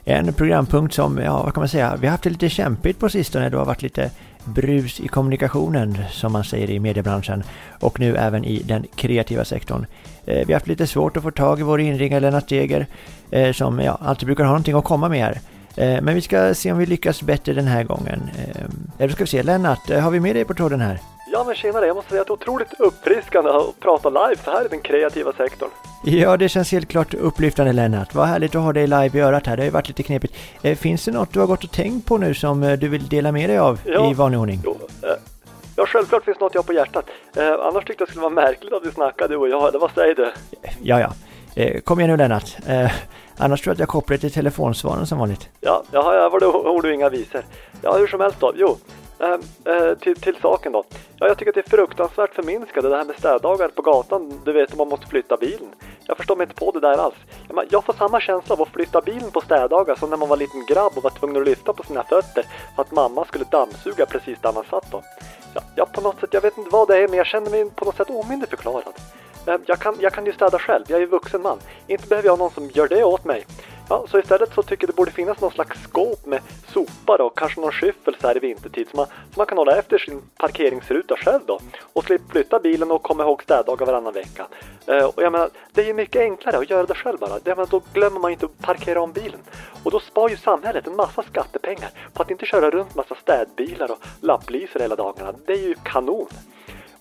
En 0.04 0.32
programpunkt 0.32 0.94
som, 0.94 1.18
ja 1.18 1.42
vad 1.42 1.54
kan 1.54 1.60
man 1.60 1.68
säga, 1.68 1.96
vi 2.00 2.06
har 2.06 2.10
haft 2.10 2.24
det 2.24 2.30
lite 2.30 2.48
kämpigt 2.48 2.98
på 2.98 3.08
sistone. 3.08 3.48
Det 3.48 3.56
har 3.56 3.64
varit 3.64 3.82
lite 3.82 4.10
brus 4.44 5.00
i 5.00 5.08
kommunikationen 5.08 5.98
som 6.10 6.32
man 6.32 6.44
säger 6.44 6.70
i 6.70 6.78
mediebranschen 6.78 7.42
och 7.80 8.00
nu 8.00 8.16
även 8.16 8.44
i 8.44 8.62
den 8.62 8.86
kreativa 8.94 9.44
sektorn. 9.44 9.86
Eh, 10.26 10.46
vi 10.46 10.52
har 10.52 10.54
haft 10.54 10.66
lite 10.66 10.86
svårt 10.86 11.16
att 11.16 11.22
få 11.22 11.30
tag 11.30 11.60
i 11.60 11.62
vår 11.62 11.80
inringare 11.80 12.20
Lennart 12.20 12.48
Deger, 12.48 12.86
eh, 13.30 13.52
som 13.52 13.80
ja, 13.80 13.98
alltid 14.00 14.26
brukar 14.26 14.44
ha 14.44 14.50
någonting 14.50 14.74
att 14.74 14.84
komma 14.84 15.08
med 15.08 15.20
här. 15.20 15.40
Eh, 15.76 16.02
men 16.02 16.14
vi 16.14 16.20
ska 16.20 16.54
se 16.54 16.72
om 16.72 16.78
vi 16.78 16.86
lyckas 16.86 17.22
bättre 17.22 17.52
den 17.52 17.66
här 17.66 17.84
gången. 17.84 18.30
Eller 18.98 19.12
ska 19.12 19.24
vi 19.24 19.30
se, 19.30 19.42
Lennart, 19.42 19.90
har 19.90 20.10
vi 20.10 20.20
med 20.20 20.36
dig 20.36 20.44
på 20.44 20.54
tråden 20.54 20.80
här? 20.80 20.98
Ja 21.32 21.44
men 21.44 21.54
tjenare, 21.54 21.86
jag 21.86 21.96
måste 21.96 22.10
säga 22.10 22.20
att 22.20 22.26
det 22.26 22.32
är 22.32 22.34
otroligt 22.34 22.80
uppfriskande 22.80 23.50
att 23.50 23.80
prata 23.80 24.08
live 24.08 24.42
så 24.44 24.50
här 24.50 24.66
i 24.66 24.68
den 24.68 24.80
kreativa 24.80 25.32
sektorn. 25.32 25.70
Ja, 26.06 26.36
det 26.36 26.48
känns 26.48 26.72
helt 26.72 26.88
klart 26.88 27.14
upplyftande 27.14 27.72
Lennart. 27.72 28.14
Vad 28.14 28.26
härligt 28.26 28.54
att 28.54 28.62
ha 28.62 28.72
dig 28.72 28.86
live 28.86 29.18
i 29.18 29.20
örat 29.20 29.46
här. 29.46 29.56
Det 29.56 29.62
har 29.62 29.64
ju 29.64 29.70
varit 29.70 29.88
lite 29.88 30.02
knepigt. 30.02 30.34
Eh, 30.62 30.76
finns 30.76 31.04
det 31.04 31.10
något 31.10 31.32
du 31.32 31.40
har 31.40 31.46
gått 31.46 31.64
och 31.64 31.70
tänkt 31.70 32.06
på 32.06 32.18
nu 32.18 32.34
som 32.34 32.62
eh, 32.62 32.72
du 32.72 32.88
vill 32.88 33.08
dela 33.08 33.32
med 33.32 33.50
dig 33.50 33.58
av 33.58 33.80
ja, 33.84 34.10
i 34.10 34.14
vanlig 34.14 34.40
ordning? 34.40 34.60
Jo, 34.64 34.78
eh, 35.02 35.08
ja, 35.76 35.86
självklart 35.86 36.24
finns 36.24 36.40
något 36.40 36.54
jag 36.54 36.62
har 36.62 36.66
på 36.66 36.72
hjärtat. 36.72 37.04
Annars 37.36 37.84
tyckte 37.84 38.02
jag 38.02 38.08
det 38.08 38.10
skulle 38.10 38.22
vara 38.22 38.32
märkligt 38.32 38.72
att 38.72 38.86
vi 38.86 38.90
snackade 38.90 39.34
du 39.34 39.36
och 39.36 39.48
jag. 39.48 39.72
Vad 39.80 39.90
säger 39.90 40.14
du? 40.14 40.32
Ja, 40.82 41.00
ja. 41.00 41.12
Kom 41.84 42.00
igen 42.00 42.10
nu 42.10 42.16
Lennart. 42.16 42.56
Annars 43.36 43.60
tror 43.62 43.70
jag 43.70 43.74
att 43.74 43.78
jag 43.78 43.88
kopplar 43.88 44.16
till 44.16 44.32
telefonsvaren 44.32 45.06
som 45.06 45.18
vanligt. 45.18 45.48
Ja, 45.60 45.82
ja, 45.92 46.28
var 46.32 46.40
det 46.40 46.46
ord 46.46 46.84
och 46.84 46.92
inga 46.92 47.08
visor. 47.08 47.44
Ja, 47.82 47.96
hur 47.96 48.06
som 48.06 48.20
helst 48.20 48.40
då. 48.40 48.52
Jo, 48.56 48.76
Äh, 49.18 49.94
till, 49.94 50.16
till 50.16 50.36
saken 50.42 50.72
då. 50.72 50.84
Ja, 51.18 51.26
jag 51.26 51.38
tycker 51.38 51.50
att 51.50 51.54
det 51.54 51.66
är 51.66 51.76
fruktansvärt 51.76 52.34
förminskande 52.34 52.88
det 52.88 52.96
här 52.96 53.04
med 53.04 53.16
städdagar 53.18 53.68
på 53.68 53.82
gatan. 53.82 54.40
Du 54.44 54.52
vet 54.52 54.72
om 54.72 54.78
man 54.78 54.88
måste 54.88 55.06
flytta 55.06 55.36
bilen. 55.36 55.68
Jag 56.06 56.16
förstår 56.16 56.36
mig 56.36 56.44
inte 56.44 56.54
på 56.54 56.70
det 56.70 56.80
där 56.80 56.98
alls. 56.98 57.14
Jag 57.70 57.84
får 57.84 57.92
samma 57.92 58.20
känsla 58.20 58.54
av 58.54 58.62
att 58.62 58.68
flytta 58.68 59.00
bilen 59.00 59.30
på 59.30 59.40
städdagar 59.40 59.94
som 59.94 60.10
när 60.10 60.16
man 60.16 60.28
var 60.28 60.36
liten 60.36 60.66
grabb 60.66 60.92
och 60.96 61.02
var 61.02 61.10
tvungen 61.10 61.36
att 61.36 61.48
lyfta 61.48 61.72
på 61.72 61.82
sina 61.82 62.02
fötter 62.02 62.46
för 62.74 62.82
att 62.82 62.92
mamma 62.92 63.24
skulle 63.24 63.44
dammsuga 63.50 64.06
precis 64.06 64.38
där 64.40 64.52
man 64.52 64.64
satt 64.70 64.90
då. 64.90 65.02
Ja, 65.54 65.60
ja, 65.76 65.86
på 65.86 66.00
något 66.00 66.20
sätt, 66.20 66.34
jag 66.34 66.40
vet 66.40 66.58
inte 66.58 66.70
vad 66.70 66.88
det 66.88 66.98
är 66.98 67.08
men 67.08 67.18
jag 67.18 67.26
känner 67.26 67.50
mig 67.50 67.70
på 67.70 67.84
något 67.84 67.96
sätt 67.96 68.10
omyndigförklarad. 68.10 68.94
Ehm, 69.46 69.60
jag 69.66 69.78
kan, 69.78 69.96
jag 70.00 70.12
kan 70.12 70.26
ju 70.26 70.32
städa 70.32 70.58
själv, 70.58 70.84
jag 70.88 70.96
är 70.96 71.00
ju 71.00 71.06
vuxen 71.06 71.42
man. 71.42 71.58
Inte 71.86 72.08
behöver 72.08 72.28
jag 72.28 72.38
någon 72.38 72.50
som 72.50 72.70
gör 72.70 72.88
det 72.88 73.04
åt 73.04 73.24
mig. 73.24 73.46
Ja, 73.88 74.04
så 74.10 74.18
istället 74.18 74.54
så 74.54 74.62
tycker 74.62 74.84
jag 74.84 74.88
det 74.88 74.96
borde 74.96 75.10
finnas 75.10 75.40
någon 75.40 75.50
slags 75.50 75.82
skåp 75.82 76.26
med 76.26 76.40
sopar 76.72 77.20
och 77.20 77.38
kanske 77.38 77.60
någon 77.60 77.72
skyffel 77.72 78.16
så 78.20 78.26
här 78.26 78.36
i 78.36 78.40
vintertid 78.40 78.88
så 78.90 78.96
man, 78.96 79.06
så 79.06 79.12
man 79.36 79.46
kan 79.46 79.58
hålla 79.58 79.76
efter 79.76 79.98
sin 79.98 80.22
parkeringsruta 80.36 81.16
själv 81.16 81.40
då 81.46 81.60
och 81.92 82.04
slippa 82.04 82.32
flytta 82.32 82.58
bilen 82.58 82.90
och 82.90 83.02
komma 83.02 83.22
ihåg 83.22 83.42
städdagar 83.42 83.86
varannan 83.86 84.12
vecka. 84.12 84.46
Uh, 84.88 85.04
och 85.04 85.22
jag 85.22 85.32
menar, 85.32 85.50
det 85.72 85.80
är 85.80 85.86
ju 85.86 85.94
mycket 85.94 86.22
enklare 86.22 86.58
att 86.58 86.70
göra 86.70 86.86
det 86.86 86.94
själv 86.94 87.18
bara. 87.18 87.38
Det, 87.38 87.50
menar, 87.50 87.68
då 87.70 87.82
glömmer 87.92 88.20
man 88.20 88.30
inte 88.30 88.46
att 88.46 88.58
parkera 88.58 89.02
om 89.02 89.12
bilen. 89.12 89.40
Och 89.82 89.90
då 89.90 90.00
spar 90.00 90.28
ju 90.28 90.36
samhället 90.36 90.86
en 90.86 90.96
massa 90.96 91.22
skattepengar 91.22 91.90
på 92.12 92.22
att 92.22 92.30
inte 92.30 92.46
köra 92.46 92.70
runt 92.70 92.94
massa 92.94 93.14
städbilar 93.14 93.90
och 93.90 93.98
lapplisor 94.20 94.80
hela 94.80 94.96
dagarna. 94.96 95.34
Det 95.46 95.52
är 95.52 95.68
ju 95.68 95.74
kanon. 95.82 96.28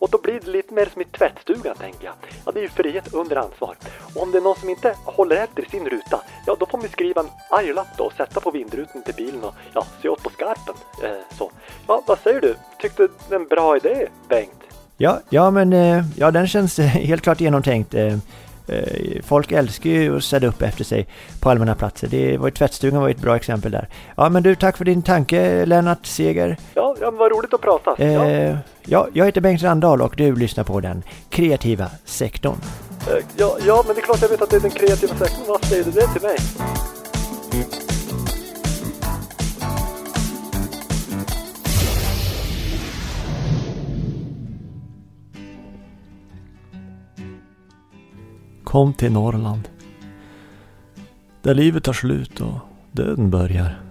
Och 0.03 0.09
då 0.09 0.17
blir 0.17 0.39
det 0.39 0.51
lite 0.51 0.73
mer 0.73 0.85
som 0.93 1.01
i 1.01 1.05
tvättstugan 1.05 1.75
tänker 1.75 2.05
jag. 2.05 2.13
Ja, 2.45 2.51
det 2.51 2.59
är 2.59 2.61
ju 2.61 2.69
frihet 2.69 3.13
under 3.13 3.35
ansvar. 3.35 3.75
Och 4.15 4.23
om 4.23 4.31
det 4.31 4.37
är 4.37 4.41
någon 4.41 4.55
som 4.55 4.69
inte 4.69 4.95
håller 5.05 5.35
efter 5.35 5.65
sin 5.71 5.85
ruta, 5.85 6.21
ja 6.47 6.55
då 6.59 6.65
får 6.65 6.77
man 6.77 6.89
skriva 6.89 7.21
en 7.21 7.27
arg 7.49 7.73
lapp 7.73 7.97
då 7.97 8.03
och 8.03 8.13
sätta 8.13 8.39
på 8.39 8.51
vindrutan 8.51 9.03
till 9.03 9.13
bilen 9.13 9.43
och 9.43 9.53
ja, 9.73 9.85
se 10.01 10.09
åt 10.09 10.23
på 10.23 10.29
skarpen. 10.29 10.75
Eh, 11.03 11.37
så. 11.37 11.51
Ja, 11.87 12.03
vad 12.07 12.19
säger 12.19 12.41
du? 12.41 12.55
Tyckte 12.79 13.07
det 13.29 13.35
är 13.35 13.39
en 13.39 13.47
bra 13.47 13.77
idé, 13.77 14.07
Bengt? 14.29 14.63
Ja, 14.97 15.19
ja 15.29 15.51
men 15.51 15.73
eh, 15.73 16.03
ja, 16.17 16.31
den 16.31 16.47
känns 16.47 16.77
helt 16.79 17.21
klart 17.21 17.41
genomtänkt. 17.41 17.93
Eh. 17.93 18.17
Eh, 18.67 19.21
folk 19.23 19.51
älskar 19.51 19.89
ju 19.89 20.17
att 20.17 20.23
städa 20.23 20.47
upp 20.47 20.61
efter 20.61 20.83
sig 20.83 21.07
på 21.39 21.49
allmänna 21.49 21.75
platser. 21.75 22.07
Det 22.07 22.37
var 22.37 22.47
ju 22.47 22.51
tvättstugan 22.51 23.01
var 23.01 23.09
ett 23.09 23.21
bra 23.21 23.35
exempel 23.35 23.71
där. 23.71 23.87
Ja, 24.17 24.29
men 24.29 24.43
du, 24.43 24.55
tack 24.55 24.77
för 24.77 24.85
din 24.85 25.01
tanke 25.01 25.65
Lennart 25.65 26.05
Seger. 26.05 26.57
Ja, 26.73 26.95
ja 27.01 27.11
vad 27.11 27.31
roligt 27.31 27.53
att 27.53 27.61
prata. 27.61 27.95
Eh, 27.97 28.13
ja. 28.13 28.57
ja, 28.85 29.07
jag 29.13 29.25
heter 29.25 29.41
Bengt 29.41 29.63
Randahl 29.63 30.01
och 30.01 30.13
du 30.17 30.35
lyssnar 30.35 30.63
på 30.63 30.79
den 30.79 31.03
kreativa 31.29 31.89
sektorn. 32.05 32.57
Eh, 33.07 33.25
ja, 33.37 33.57
ja, 33.65 33.83
men 33.87 33.95
det 33.95 34.01
är 34.01 34.05
klart 34.05 34.21
jag 34.21 34.29
vet 34.29 34.41
att 34.41 34.49
det 34.49 34.55
är 34.55 34.61
den 34.61 34.71
kreativa 34.71 35.15
sektorn. 35.15 35.45
Vad 35.47 35.65
säger 35.65 35.83
du 35.83 35.91
det 35.91 36.07
till 36.07 36.21
mig? 36.21 36.37
Kom 48.73 48.93
till 48.93 49.11
Norrland. 49.11 49.69
Där 51.41 51.53
livet 51.53 51.83
tar 51.83 51.93
slut 51.93 52.41
och 52.41 52.57
döden 52.91 53.31
börjar. 53.31 53.81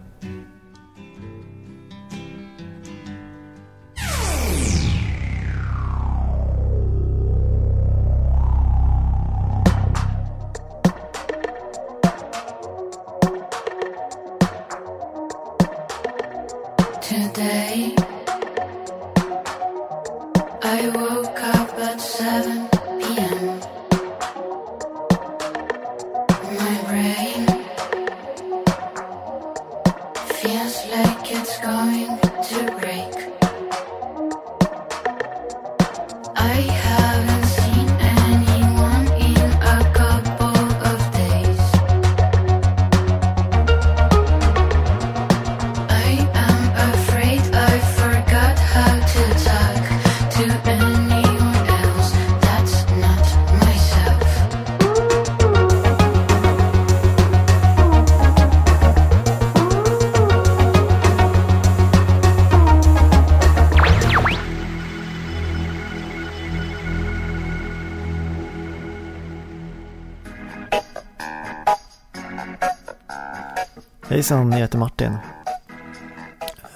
Hejsan, 74.23 74.53
jag 74.53 74.59
heter 74.59 74.79
Martin. 74.79 75.17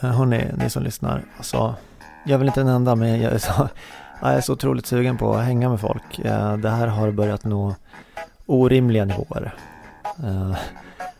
Eh, 0.01 0.11
hörni, 0.11 0.51
ni 0.59 0.71
som 0.71 0.83
lyssnar. 0.83 1.25
Alltså, 1.37 1.75
jag 2.25 2.35
är 2.35 2.39
väl 2.39 2.47
inte 2.47 2.61
den 2.61 2.69
enda, 2.69 2.95
men 2.95 3.21
jag 3.23 3.33
är, 3.33 3.39
så, 3.39 3.69
jag 4.21 4.35
är 4.35 4.41
så 4.41 4.53
otroligt 4.53 4.87
sugen 4.87 5.19
på 5.19 5.35
att 5.35 5.45
hänga 5.45 5.69
med 5.69 5.81
folk. 5.81 6.19
Eh, 6.19 6.57
det 6.57 6.71
här 6.71 6.87
har 6.87 7.11
börjat 7.11 7.45
nå 7.45 7.75
orimliga 8.47 9.05
nivåer. 9.05 9.55
Eh, 10.25 10.57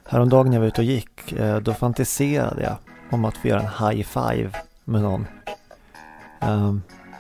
häromdagen 0.09 0.47
när 0.47 0.53
jag 0.53 0.61
var 0.61 0.67
ute 0.67 0.81
och 0.81 0.85
gick, 0.85 1.35
då 1.63 1.75
fantiserade 1.75 2.63
jag 2.63 2.77
om 3.11 3.25
att 3.25 3.37
få 3.37 3.49
göra 3.49 3.61
en 3.61 3.89
high 3.89 4.07
five 4.07 4.51
med 4.85 5.03
någon. 5.03 5.27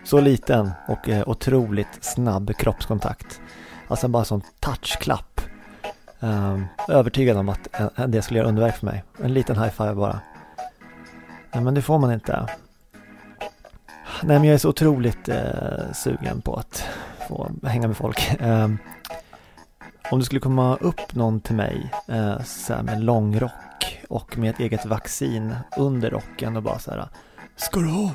Så 0.04 0.20
liten 0.20 0.70
och 0.88 1.08
otroligt 1.26 2.04
snabb 2.04 2.56
kroppskontakt. 2.56 3.40
Alltså 3.88 4.08
bara 4.08 4.18
en 4.18 4.24
sån 4.24 4.42
touchklapp 4.60 5.35
Um, 6.20 6.66
övertygad 6.88 7.36
om 7.36 7.48
att 7.48 7.68
det 8.08 8.22
skulle 8.22 8.38
göra 8.38 8.48
underverk 8.48 8.76
för 8.76 8.86
mig. 8.86 9.04
En 9.22 9.34
liten 9.34 9.58
high 9.58 9.70
five 9.70 9.94
bara. 9.94 10.20
Nej 11.54 11.64
men 11.64 11.74
det 11.74 11.82
får 11.82 11.98
man 11.98 12.12
inte. 12.12 12.46
Nej 14.22 14.38
men 14.38 14.44
jag 14.44 14.54
är 14.54 14.58
så 14.58 14.68
otroligt 14.68 15.28
eh, 15.28 15.92
sugen 15.94 16.40
på 16.40 16.54
att 16.54 16.84
få 17.28 17.50
hänga 17.62 17.86
med 17.86 17.96
folk. 17.96 18.40
Um, 18.40 18.78
om 20.10 20.18
det 20.18 20.24
skulle 20.24 20.40
komma 20.40 20.76
upp 20.76 21.14
någon 21.14 21.40
till 21.40 21.54
mig 21.54 21.92
eh, 22.08 22.42
så 22.42 22.74
här 22.74 22.82
med 22.82 23.04
långrock 23.04 23.98
och 24.08 24.38
med 24.38 24.50
ett 24.50 24.60
eget 24.60 24.86
vaccin 24.86 25.54
under 25.76 26.10
rocken 26.10 26.56
och 26.56 26.62
bara 26.62 26.78
så 26.78 26.90
här. 26.90 27.08
Ska 27.56 27.80
du 27.80 27.88
ha 27.88 28.10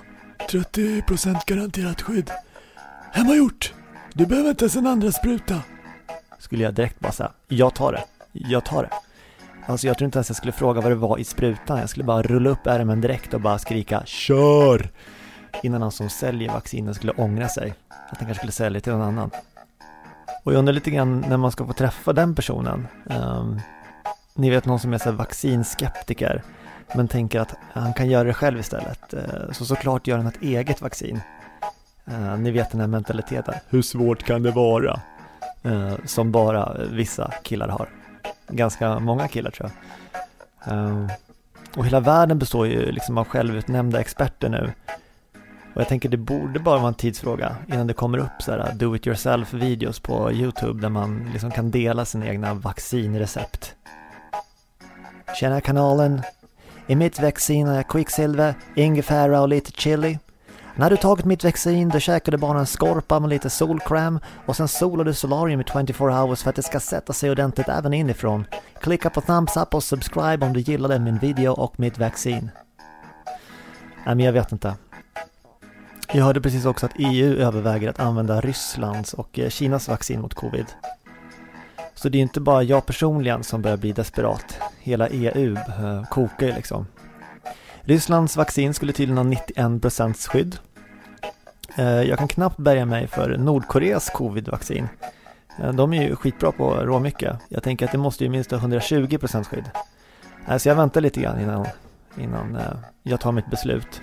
30% 0.50 1.40
garanterat 1.48 2.02
skydd? 2.02 2.32
Hemmagjort! 3.12 3.74
Du 4.14 4.26
behöver 4.26 4.50
inte 4.50 4.64
ens 4.64 4.76
en 4.76 4.88
andra 4.88 5.12
spruta 5.12 5.62
skulle 6.42 6.64
jag 6.64 6.74
direkt 6.74 7.00
bara 7.00 7.12
säga, 7.12 7.32
jag 7.48 7.76
tar 7.76 7.92
det, 7.92 8.04
jag 8.32 8.66
tar 8.66 8.84
det. 8.84 8.90
Alltså 9.66 9.88
jag 9.88 9.98
tror 9.98 10.06
inte 10.06 10.18
ens 10.18 10.30
jag 10.30 10.38
skulle 10.38 10.52
fråga 10.52 10.82
vad 10.82 10.92
det 10.92 10.96
var 10.96 11.18
i 11.18 11.24
sprutan, 11.24 11.80
jag 11.80 11.90
skulle 11.90 12.04
bara 12.04 12.22
rulla 12.22 12.50
upp 12.50 12.68
ärmen 12.68 13.02
direkt 13.02 13.34
och 13.34 13.42
bara 13.42 13.60
skrika 13.60 14.04
KÖR! 14.06 14.90
Innan 15.64 15.82
han 15.82 15.92
som 15.92 16.10
säljer 16.10 16.54
vaccinen 16.54 16.94
skulle 16.96 17.12
ångra 17.12 17.48
sig, 17.48 17.74
att 17.88 18.18
han 18.18 18.28
kanske 18.28 18.36
skulle 18.36 18.52
sälja 18.52 18.82
till 18.82 18.94
någon 18.94 19.02
annan. 19.02 19.32
Och 20.44 20.54
jag 20.54 20.60
undrar 20.60 20.74
lite 20.74 20.92
grann 20.92 21.26
när 21.30 21.38
man 21.38 21.52
ska 21.52 21.66
få 21.66 21.74
träffa 21.74 22.14
den 22.14 22.36
personen. 22.36 22.88
Um, 23.06 23.62
ni 24.36 24.50
vet 24.50 24.66
någon 24.66 24.80
som 24.80 24.94
är 24.94 24.98
så 24.98 25.12
vaccinskeptiker 25.12 26.44
men 26.96 27.08
tänker 27.08 27.40
att 27.40 27.56
han 27.74 27.94
kan 27.94 28.10
göra 28.10 28.24
det 28.24 28.34
själv 28.34 28.60
istället. 28.60 29.14
Uh, 29.14 29.52
så 29.52 29.66
såklart 29.66 30.08
gör 30.08 30.18
han 30.18 30.28
ett 30.28 30.42
eget 30.42 30.82
vaccin. 30.82 31.22
Uh, 32.12 32.38
ni 32.38 32.52
vet 32.52 32.72
den 32.72 32.80
här 32.80 32.88
mentaliteten. 32.88 33.54
Hur 33.70 33.82
svårt 33.82 34.24
kan 34.24 34.44
det 34.44 34.52
vara? 34.52 35.02
Eh, 35.64 35.94
som 36.06 36.32
bara 36.32 36.78
vissa 36.90 37.34
killar 37.44 37.68
har. 37.68 37.90
Ganska 38.48 39.00
många 39.00 39.28
killar 39.28 39.52
tror 39.52 39.70
jag. 39.70 40.74
Eh, 40.74 41.08
och 41.76 41.86
hela 41.86 42.00
världen 42.00 42.40
består 42.40 42.68
ju 42.68 42.92
liksom 42.92 43.18
av 43.18 43.28
självutnämnda 43.28 44.00
experter 44.00 44.50
nu. 44.50 44.74
Och 45.74 45.82
jag 45.82 45.88
tänker 45.88 46.10
det 46.10 46.18
borde 46.18 46.60
bara 46.60 46.78
vara 46.78 46.88
en 46.88 46.94
tidsfråga 46.94 47.56
innan 47.68 47.88
det 47.88 47.94
kommer 47.94 48.18
upp 48.18 48.42
så 48.42 48.52
här 48.52 48.60
uh, 48.60 48.76
do 48.76 48.96
it 48.96 49.08
yourself 49.08 49.54
videos 49.54 50.00
på 50.00 50.32
Youtube 50.32 50.82
där 50.82 50.90
man 50.90 51.30
liksom 51.34 51.52
kan 51.52 51.72
dela 51.72 52.06
sina 52.06 52.28
egna 52.28 52.54
vaccinrecept. 52.54 53.76
Tjena 55.40 55.62
kanalen! 55.62 56.22
I 56.88 56.96
mitt 56.96 57.20
vaccin 57.20 57.68
har 57.68 57.76
jag 57.76 57.88
kvicksilver, 57.88 58.54
ingefära 58.76 59.42
och 59.42 59.50
lite 59.50 59.72
chili. 59.72 60.20
När 60.82 60.90
du 60.90 60.98
tagit 60.98 61.26
mitt 61.26 61.44
vaccin, 61.44 61.90
då 61.90 62.00
käkar 62.00 62.32
du 62.32 62.38
bara 62.38 62.60
en 62.60 62.66
skorpa 62.66 63.20
med 63.20 63.30
lite 63.30 63.50
solkräm 63.50 64.20
och 64.46 64.56
sen 64.56 64.68
solar 64.68 65.04
du 65.04 65.14
solarium 65.14 65.62
i 65.62 65.64
24 65.64 66.22
hours 66.22 66.44
för 66.44 66.50
att 66.50 66.56
det 66.56 66.64
ska 66.64 66.80
sätta 66.80 67.14
sig 67.14 67.32
ordentligt 67.32 67.70
även 67.70 67.94
inifrån. 67.94 68.46
Klicka 68.80 69.10
på 69.10 69.22
thumbs 69.22 69.58
up 69.58 69.74
och 69.74 69.84
subscribe 69.84 70.46
om 70.46 70.54
du 70.54 70.60
gillade 70.60 71.00
min 71.00 71.18
video 71.18 71.52
och 71.52 71.80
mitt 71.80 71.98
vaccin. 71.98 72.52
Nej 74.06 74.16
men 74.16 74.20
jag 74.20 74.34
vet 74.34 74.52
inte. 74.52 74.76
Jag 76.14 76.26
hörde 76.26 76.42
precis 76.42 76.66
också 76.66 76.86
att 76.86 76.96
EU 76.96 77.38
överväger 77.38 77.90
att 77.90 78.00
använda 78.00 78.42
Rysslands 78.42 79.14
och 79.14 79.40
eh, 79.40 79.50
Kinas 79.50 79.88
vaccin 79.88 80.22
mot 80.22 80.34
covid. 80.34 80.66
Så 81.96 82.10
det 82.10 82.18
är 82.18 82.22
inte 82.22 82.40
bara 82.40 82.64
jag 82.64 82.86
personligen 82.86 83.44
som 83.44 83.62
börjar 83.62 83.78
bli 83.78 83.92
desperat. 83.92 84.60
Hela 84.80 85.08
EU 85.08 85.56
eh, 85.56 86.04
kokar 86.10 86.48
ju 86.48 86.54
liksom. 86.54 86.88
Rysslands 87.82 88.38
vaccin 88.38 88.74
skulle 88.74 88.94
tydligen 88.94 89.18
ha 89.18 89.34
91% 89.34 90.30
skydd. 90.30 90.58
Eh, 91.76 92.02
jag 92.02 92.20
kan 92.20 92.28
knappt 92.28 92.58
bärga 92.58 92.86
mig 92.86 93.08
för 93.08 93.38
Nordkoreas 93.38 94.10
covid-vaccin. 94.10 94.88
Eh, 95.60 95.74
de 95.74 95.94
är 95.94 96.04
ju 96.04 96.16
skitbra 96.16 96.52
på 96.52 96.76
råmycket. 96.76 97.38
Jag 97.50 97.64
tänker 97.64 97.86
att 97.86 97.92
det 97.92 97.98
måste 97.98 98.24
ju 98.24 98.30
minst 98.30 98.52
ha 98.52 98.58
120% 98.58 99.44
skydd. 99.44 99.70
Så 100.62 100.70
jag 100.70 100.76
väntar 100.76 101.02
lite 101.02 101.22
grann 101.22 101.40
innan, 101.40 101.68
innan 102.18 102.56
eh, 102.56 102.78
jag 103.04 103.20
tar 103.20 103.32
mitt 103.32 103.50
beslut. 103.50 104.02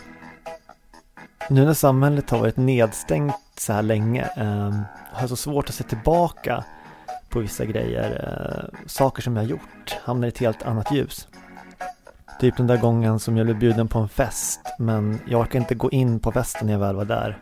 Nu 1.51 1.65
när 1.65 1.75
samhället 1.75 2.31
har 2.31 2.39
varit 2.39 2.57
nedstängt 2.57 3.35
så 3.59 3.73
här 3.73 3.83
länge 3.83 4.25
ehm, 4.37 4.83
har 5.13 5.21
jag 5.21 5.29
så 5.29 5.37
svårt 5.37 5.69
att 5.69 5.75
se 5.75 5.85
tillbaka 5.85 6.65
på 7.29 7.39
vissa 7.39 7.65
grejer. 7.65 8.71
Saker 8.87 9.23
som 9.23 9.37
jag 9.37 9.43
har 9.43 9.49
gjort 9.49 9.97
hamnar 10.05 10.27
i 10.27 10.29
ett 10.29 10.39
helt 10.39 10.63
annat 10.63 10.93
ljus. 10.93 11.29
Typ 12.41 12.57
den 12.57 12.67
där 12.67 12.77
gången 12.77 13.19
som 13.19 13.37
jag 13.37 13.47
blev 13.47 13.59
bjuden 13.59 13.89
på 13.89 13.99
en 13.99 14.09
fest 14.09 14.61
men 14.79 15.21
jag 15.27 15.41
orkade 15.41 15.59
inte 15.59 15.75
gå 15.75 15.91
in 15.91 16.21
på 16.21 16.33
festen 16.33 16.67
när 16.67 16.73
jag 16.73 16.81
väl 16.81 16.97
var 16.97 17.05
där. 17.05 17.39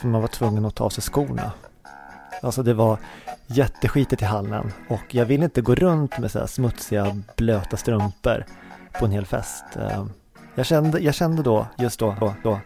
För 0.00 0.08
man 0.08 0.20
var 0.20 0.28
tvungen 0.28 0.64
att 0.64 0.74
ta 0.74 0.84
av 0.84 0.90
sig 0.90 1.02
skorna. 1.02 1.52
Alltså 2.42 2.62
det 2.62 2.74
var 2.74 2.98
jätteskitigt 3.46 4.22
i 4.22 4.24
hallen 4.24 4.72
och 4.88 5.14
jag 5.14 5.26
ville 5.26 5.44
inte 5.44 5.60
gå 5.60 5.74
runt 5.74 6.18
med 6.18 6.30
så 6.30 6.46
smutsiga 6.46 7.22
blöta 7.36 7.76
strumpor 7.76 8.44
på 8.98 9.04
en 9.04 9.10
hel 9.10 9.26
fest. 9.26 9.64
Eh, 9.76 10.06
jag 10.54 10.66
kände, 10.66 10.98
jag 10.98 11.14
kände 11.14 11.42
då, 11.42 11.66
just 11.78 12.00
då, 12.00 12.16
då, 12.20 12.34
då 12.42 12.60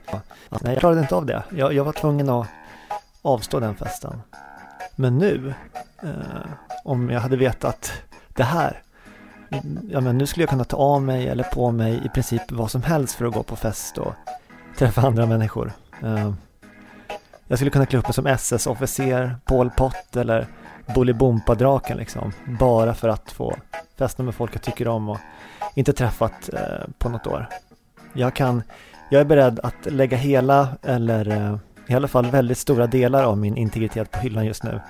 att 0.48 0.62
nej, 0.62 0.72
jag 0.72 0.80
klarade 0.80 1.00
inte 1.00 1.14
av 1.14 1.26
det. 1.26 1.42
Jag, 1.50 1.72
jag 1.72 1.84
var 1.84 1.92
tvungen 1.92 2.28
att 2.28 2.46
avstå 3.22 3.60
den 3.60 3.74
festen. 3.74 4.22
Men 4.96 5.18
nu, 5.18 5.54
eh, 6.02 6.10
om 6.84 7.10
jag 7.10 7.20
hade 7.20 7.36
vetat 7.36 7.92
det 8.28 8.44
här, 8.44 8.82
ja 9.90 10.00
men 10.00 10.18
nu 10.18 10.26
skulle 10.26 10.42
jag 10.42 10.50
kunna 10.50 10.64
ta 10.64 10.76
av 10.76 11.02
mig 11.02 11.28
eller 11.28 11.44
på 11.44 11.70
mig 11.70 12.02
i 12.04 12.08
princip 12.08 12.52
vad 12.52 12.70
som 12.70 12.82
helst 12.82 13.14
för 13.14 13.24
att 13.24 13.34
gå 13.34 13.42
på 13.42 13.56
fest 13.56 13.98
och 13.98 14.12
träffa 14.78 15.00
andra 15.00 15.26
människor. 15.26 15.72
Eh, 16.02 16.32
jag 17.48 17.58
skulle 17.58 17.70
kunna 17.70 17.86
klä 17.86 17.98
upp 17.98 18.06
mig 18.06 18.14
som 18.14 18.26
SS-officer, 18.26 19.36
Pol 19.44 19.70
Pot 19.70 20.16
eller 20.16 20.46
Bolibompa-draken 20.94 21.96
liksom. 21.96 22.32
Bara 22.44 22.94
för 22.94 23.08
att 23.08 23.32
få 23.32 23.56
festa 23.98 24.22
med 24.22 24.34
folk 24.34 24.54
jag 24.54 24.62
tycker 24.62 24.88
om 24.88 25.08
och 25.08 25.18
inte 25.74 25.92
träffat 25.92 26.50
eh, 26.52 26.88
på 26.98 27.08
något 27.08 27.26
år. 27.26 27.48
Jag 28.12 28.34
kan, 28.34 28.62
jag 29.10 29.20
är 29.20 29.24
beredd 29.24 29.60
att 29.60 29.86
lägga 29.92 30.16
hela 30.16 30.68
eller 30.82 31.30
eh, 31.30 31.56
i 31.86 31.94
alla 31.94 32.08
fall 32.08 32.26
väldigt 32.26 32.58
stora 32.58 32.86
delar 32.86 33.24
av 33.24 33.38
min 33.38 33.56
integritet 33.56 34.10
på 34.10 34.18
hyllan 34.18 34.46
just 34.46 34.62
nu. 34.62 34.80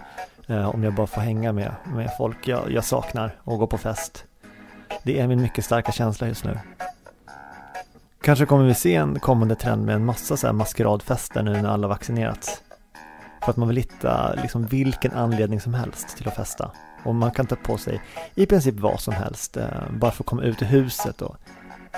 Eh, 0.46 0.74
om 0.74 0.84
jag 0.84 0.94
bara 0.94 1.06
får 1.06 1.20
hänga 1.20 1.52
med, 1.52 1.74
med 1.84 2.10
folk 2.18 2.48
jag, 2.48 2.72
jag 2.72 2.84
saknar 2.84 3.36
och 3.38 3.58
gå 3.58 3.66
på 3.66 3.78
fest. 3.78 4.24
Det 5.02 5.20
är 5.20 5.26
min 5.26 5.42
mycket 5.42 5.64
starka 5.64 5.92
känsla 5.92 6.28
just 6.28 6.44
nu. 6.44 6.58
Kanske 8.22 8.46
kommer 8.46 8.64
vi 8.64 8.74
se 8.74 8.94
en 8.94 9.20
kommande 9.20 9.54
trend 9.54 9.86
med 9.86 9.94
en 9.94 10.04
massa 10.04 10.36
så 10.36 10.46
här 10.46 10.54
maskeradfester 10.54 11.42
nu 11.42 11.62
när 11.62 11.68
alla 11.68 11.88
vaccinerats. 11.88 12.62
För 13.44 13.50
att 13.50 13.56
man 13.56 13.68
vill 13.68 13.76
hitta 13.76 14.34
liksom 14.34 14.66
vilken 14.66 15.12
anledning 15.12 15.60
som 15.60 15.74
helst 15.74 16.16
till 16.16 16.28
att 16.28 16.36
festa. 16.36 16.70
Och 17.04 17.14
man 17.14 17.30
kan 17.30 17.46
ta 17.46 17.56
på 17.56 17.78
sig 17.78 18.02
i 18.34 18.46
princip 18.46 18.80
vad 18.80 19.00
som 19.00 19.14
helst 19.14 19.56
eh, 19.56 19.66
bara 19.90 20.10
för 20.10 20.22
att 20.22 20.26
komma 20.26 20.42
ut 20.42 20.62
i 20.62 20.64
huset 20.64 21.22
och 21.22 21.36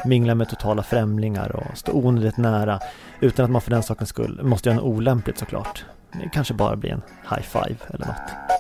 mingla 0.05 0.35
med 0.35 0.49
totala 0.49 0.83
främlingar 0.83 1.57
och 1.57 1.79
stå 1.79 1.93
onödigt 1.93 2.37
nära 2.37 2.81
utan 3.21 3.45
att 3.45 3.51
man 3.51 3.61
för 3.61 3.71
den 3.71 3.83
sakens 3.83 4.09
skull 4.09 4.41
måste 4.43 4.69
göra 4.69 4.77
något 4.77 4.87
olämpligt 4.87 5.39
såklart. 5.39 5.85
Det 6.13 6.29
kanske 6.33 6.55
bara 6.55 6.77
blir 6.77 6.91
en 6.91 7.03
high 7.31 7.43
five 7.43 7.77
eller 7.89 8.07
något. 8.07 8.55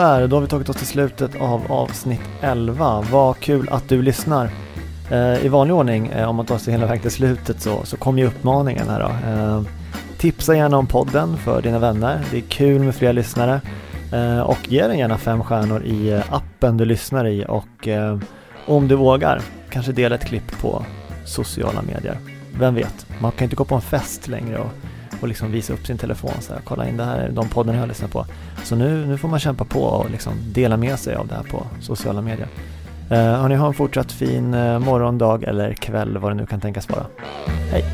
Sådär, 0.00 0.26
då 0.26 0.36
har 0.36 0.40
vi 0.40 0.48
tagit 0.48 0.68
oss 0.68 0.76
till 0.76 0.86
slutet 0.86 1.40
av 1.40 1.72
avsnitt 1.72 2.20
11. 2.40 3.04
Vad 3.10 3.38
kul 3.38 3.68
att 3.70 3.88
du 3.88 4.02
lyssnar. 4.02 4.50
Eh, 5.10 5.44
I 5.44 5.48
vanlig 5.48 5.76
ordning, 5.76 6.06
eh, 6.06 6.28
om 6.28 6.36
man 6.36 6.46
tar 6.46 6.58
sig 6.58 6.72
hela 6.72 6.86
vägen 6.86 7.02
till 7.02 7.10
slutet 7.10 7.60
så, 7.60 7.84
så 7.84 7.96
kommer 7.96 8.22
ju 8.22 8.28
uppmaningen 8.28 8.88
här 8.88 9.00
då. 9.00 9.30
Eh, 9.30 9.62
tipsa 10.18 10.56
gärna 10.56 10.78
om 10.78 10.86
podden 10.86 11.36
för 11.36 11.62
dina 11.62 11.78
vänner. 11.78 12.20
Det 12.30 12.36
är 12.36 12.40
kul 12.40 12.82
med 12.82 12.94
fler 12.94 13.12
lyssnare. 13.12 13.60
Eh, 14.12 14.40
och 14.40 14.58
ge 14.68 14.86
den 14.86 14.98
gärna 14.98 15.18
fem 15.18 15.42
stjärnor 15.42 15.82
i 15.82 16.10
eh, 16.10 16.32
appen 16.34 16.76
du 16.76 16.84
lyssnar 16.84 17.26
i 17.26 17.44
och 17.48 17.88
eh, 17.88 18.18
om 18.66 18.88
du 18.88 18.94
vågar, 18.94 19.42
kanske 19.70 19.92
dela 19.92 20.14
ett 20.14 20.24
klipp 20.24 20.60
på 20.60 20.84
sociala 21.24 21.82
medier. 21.82 22.16
Vem 22.58 22.74
vet, 22.74 23.06
man 23.20 23.32
kan 23.32 23.44
inte 23.44 23.56
gå 23.56 23.64
på 23.64 23.74
en 23.74 23.80
fest 23.80 24.28
längre 24.28 24.58
och 24.58 24.72
och 25.20 25.28
liksom 25.28 25.52
visa 25.52 25.72
upp 25.72 25.86
sin 25.86 25.98
telefon 25.98 26.32
så 26.40 26.52
här, 26.52 26.60
kolla 26.64 26.88
in 26.88 26.96
det 26.96 27.04
här 27.04 27.18
är 27.18 27.30
de 27.30 27.48
poddarna 27.48 27.78
jag 27.78 27.88
lyssnar 27.88 28.08
på. 28.08 28.26
Så 28.64 28.76
nu, 28.76 29.06
nu 29.06 29.18
får 29.18 29.28
man 29.28 29.40
kämpa 29.40 29.64
på 29.64 29.80
och 29.80 30.10
liksom 30.10 30.32
dela 30.52 30.76
med 30.76 30.98
sig 30.98 31.14
av 31.14 31.26
det 31.26 31.34
här 31.34 31.42
på 31.42 31.66
sociala 31.80 32.20
medier. 32.20 32.48
Eh, 33.10 33.16
hörni, 33.16 33.54
ha 33.54 33.66
en 33.66 33.74
fortsatt 33.74 34.12
fin 34.12 34.54
eh, 34.54 34.88
eller 35.42 35.74
kväll 35.74 36.18
vad 36.18 36.30
det 36.30 36.34
nu 36.34 36.46
kan 36.46 36.60
tänkas 36.60 36.88
vara. 36.88 37.06
Hej! 37.70 37.84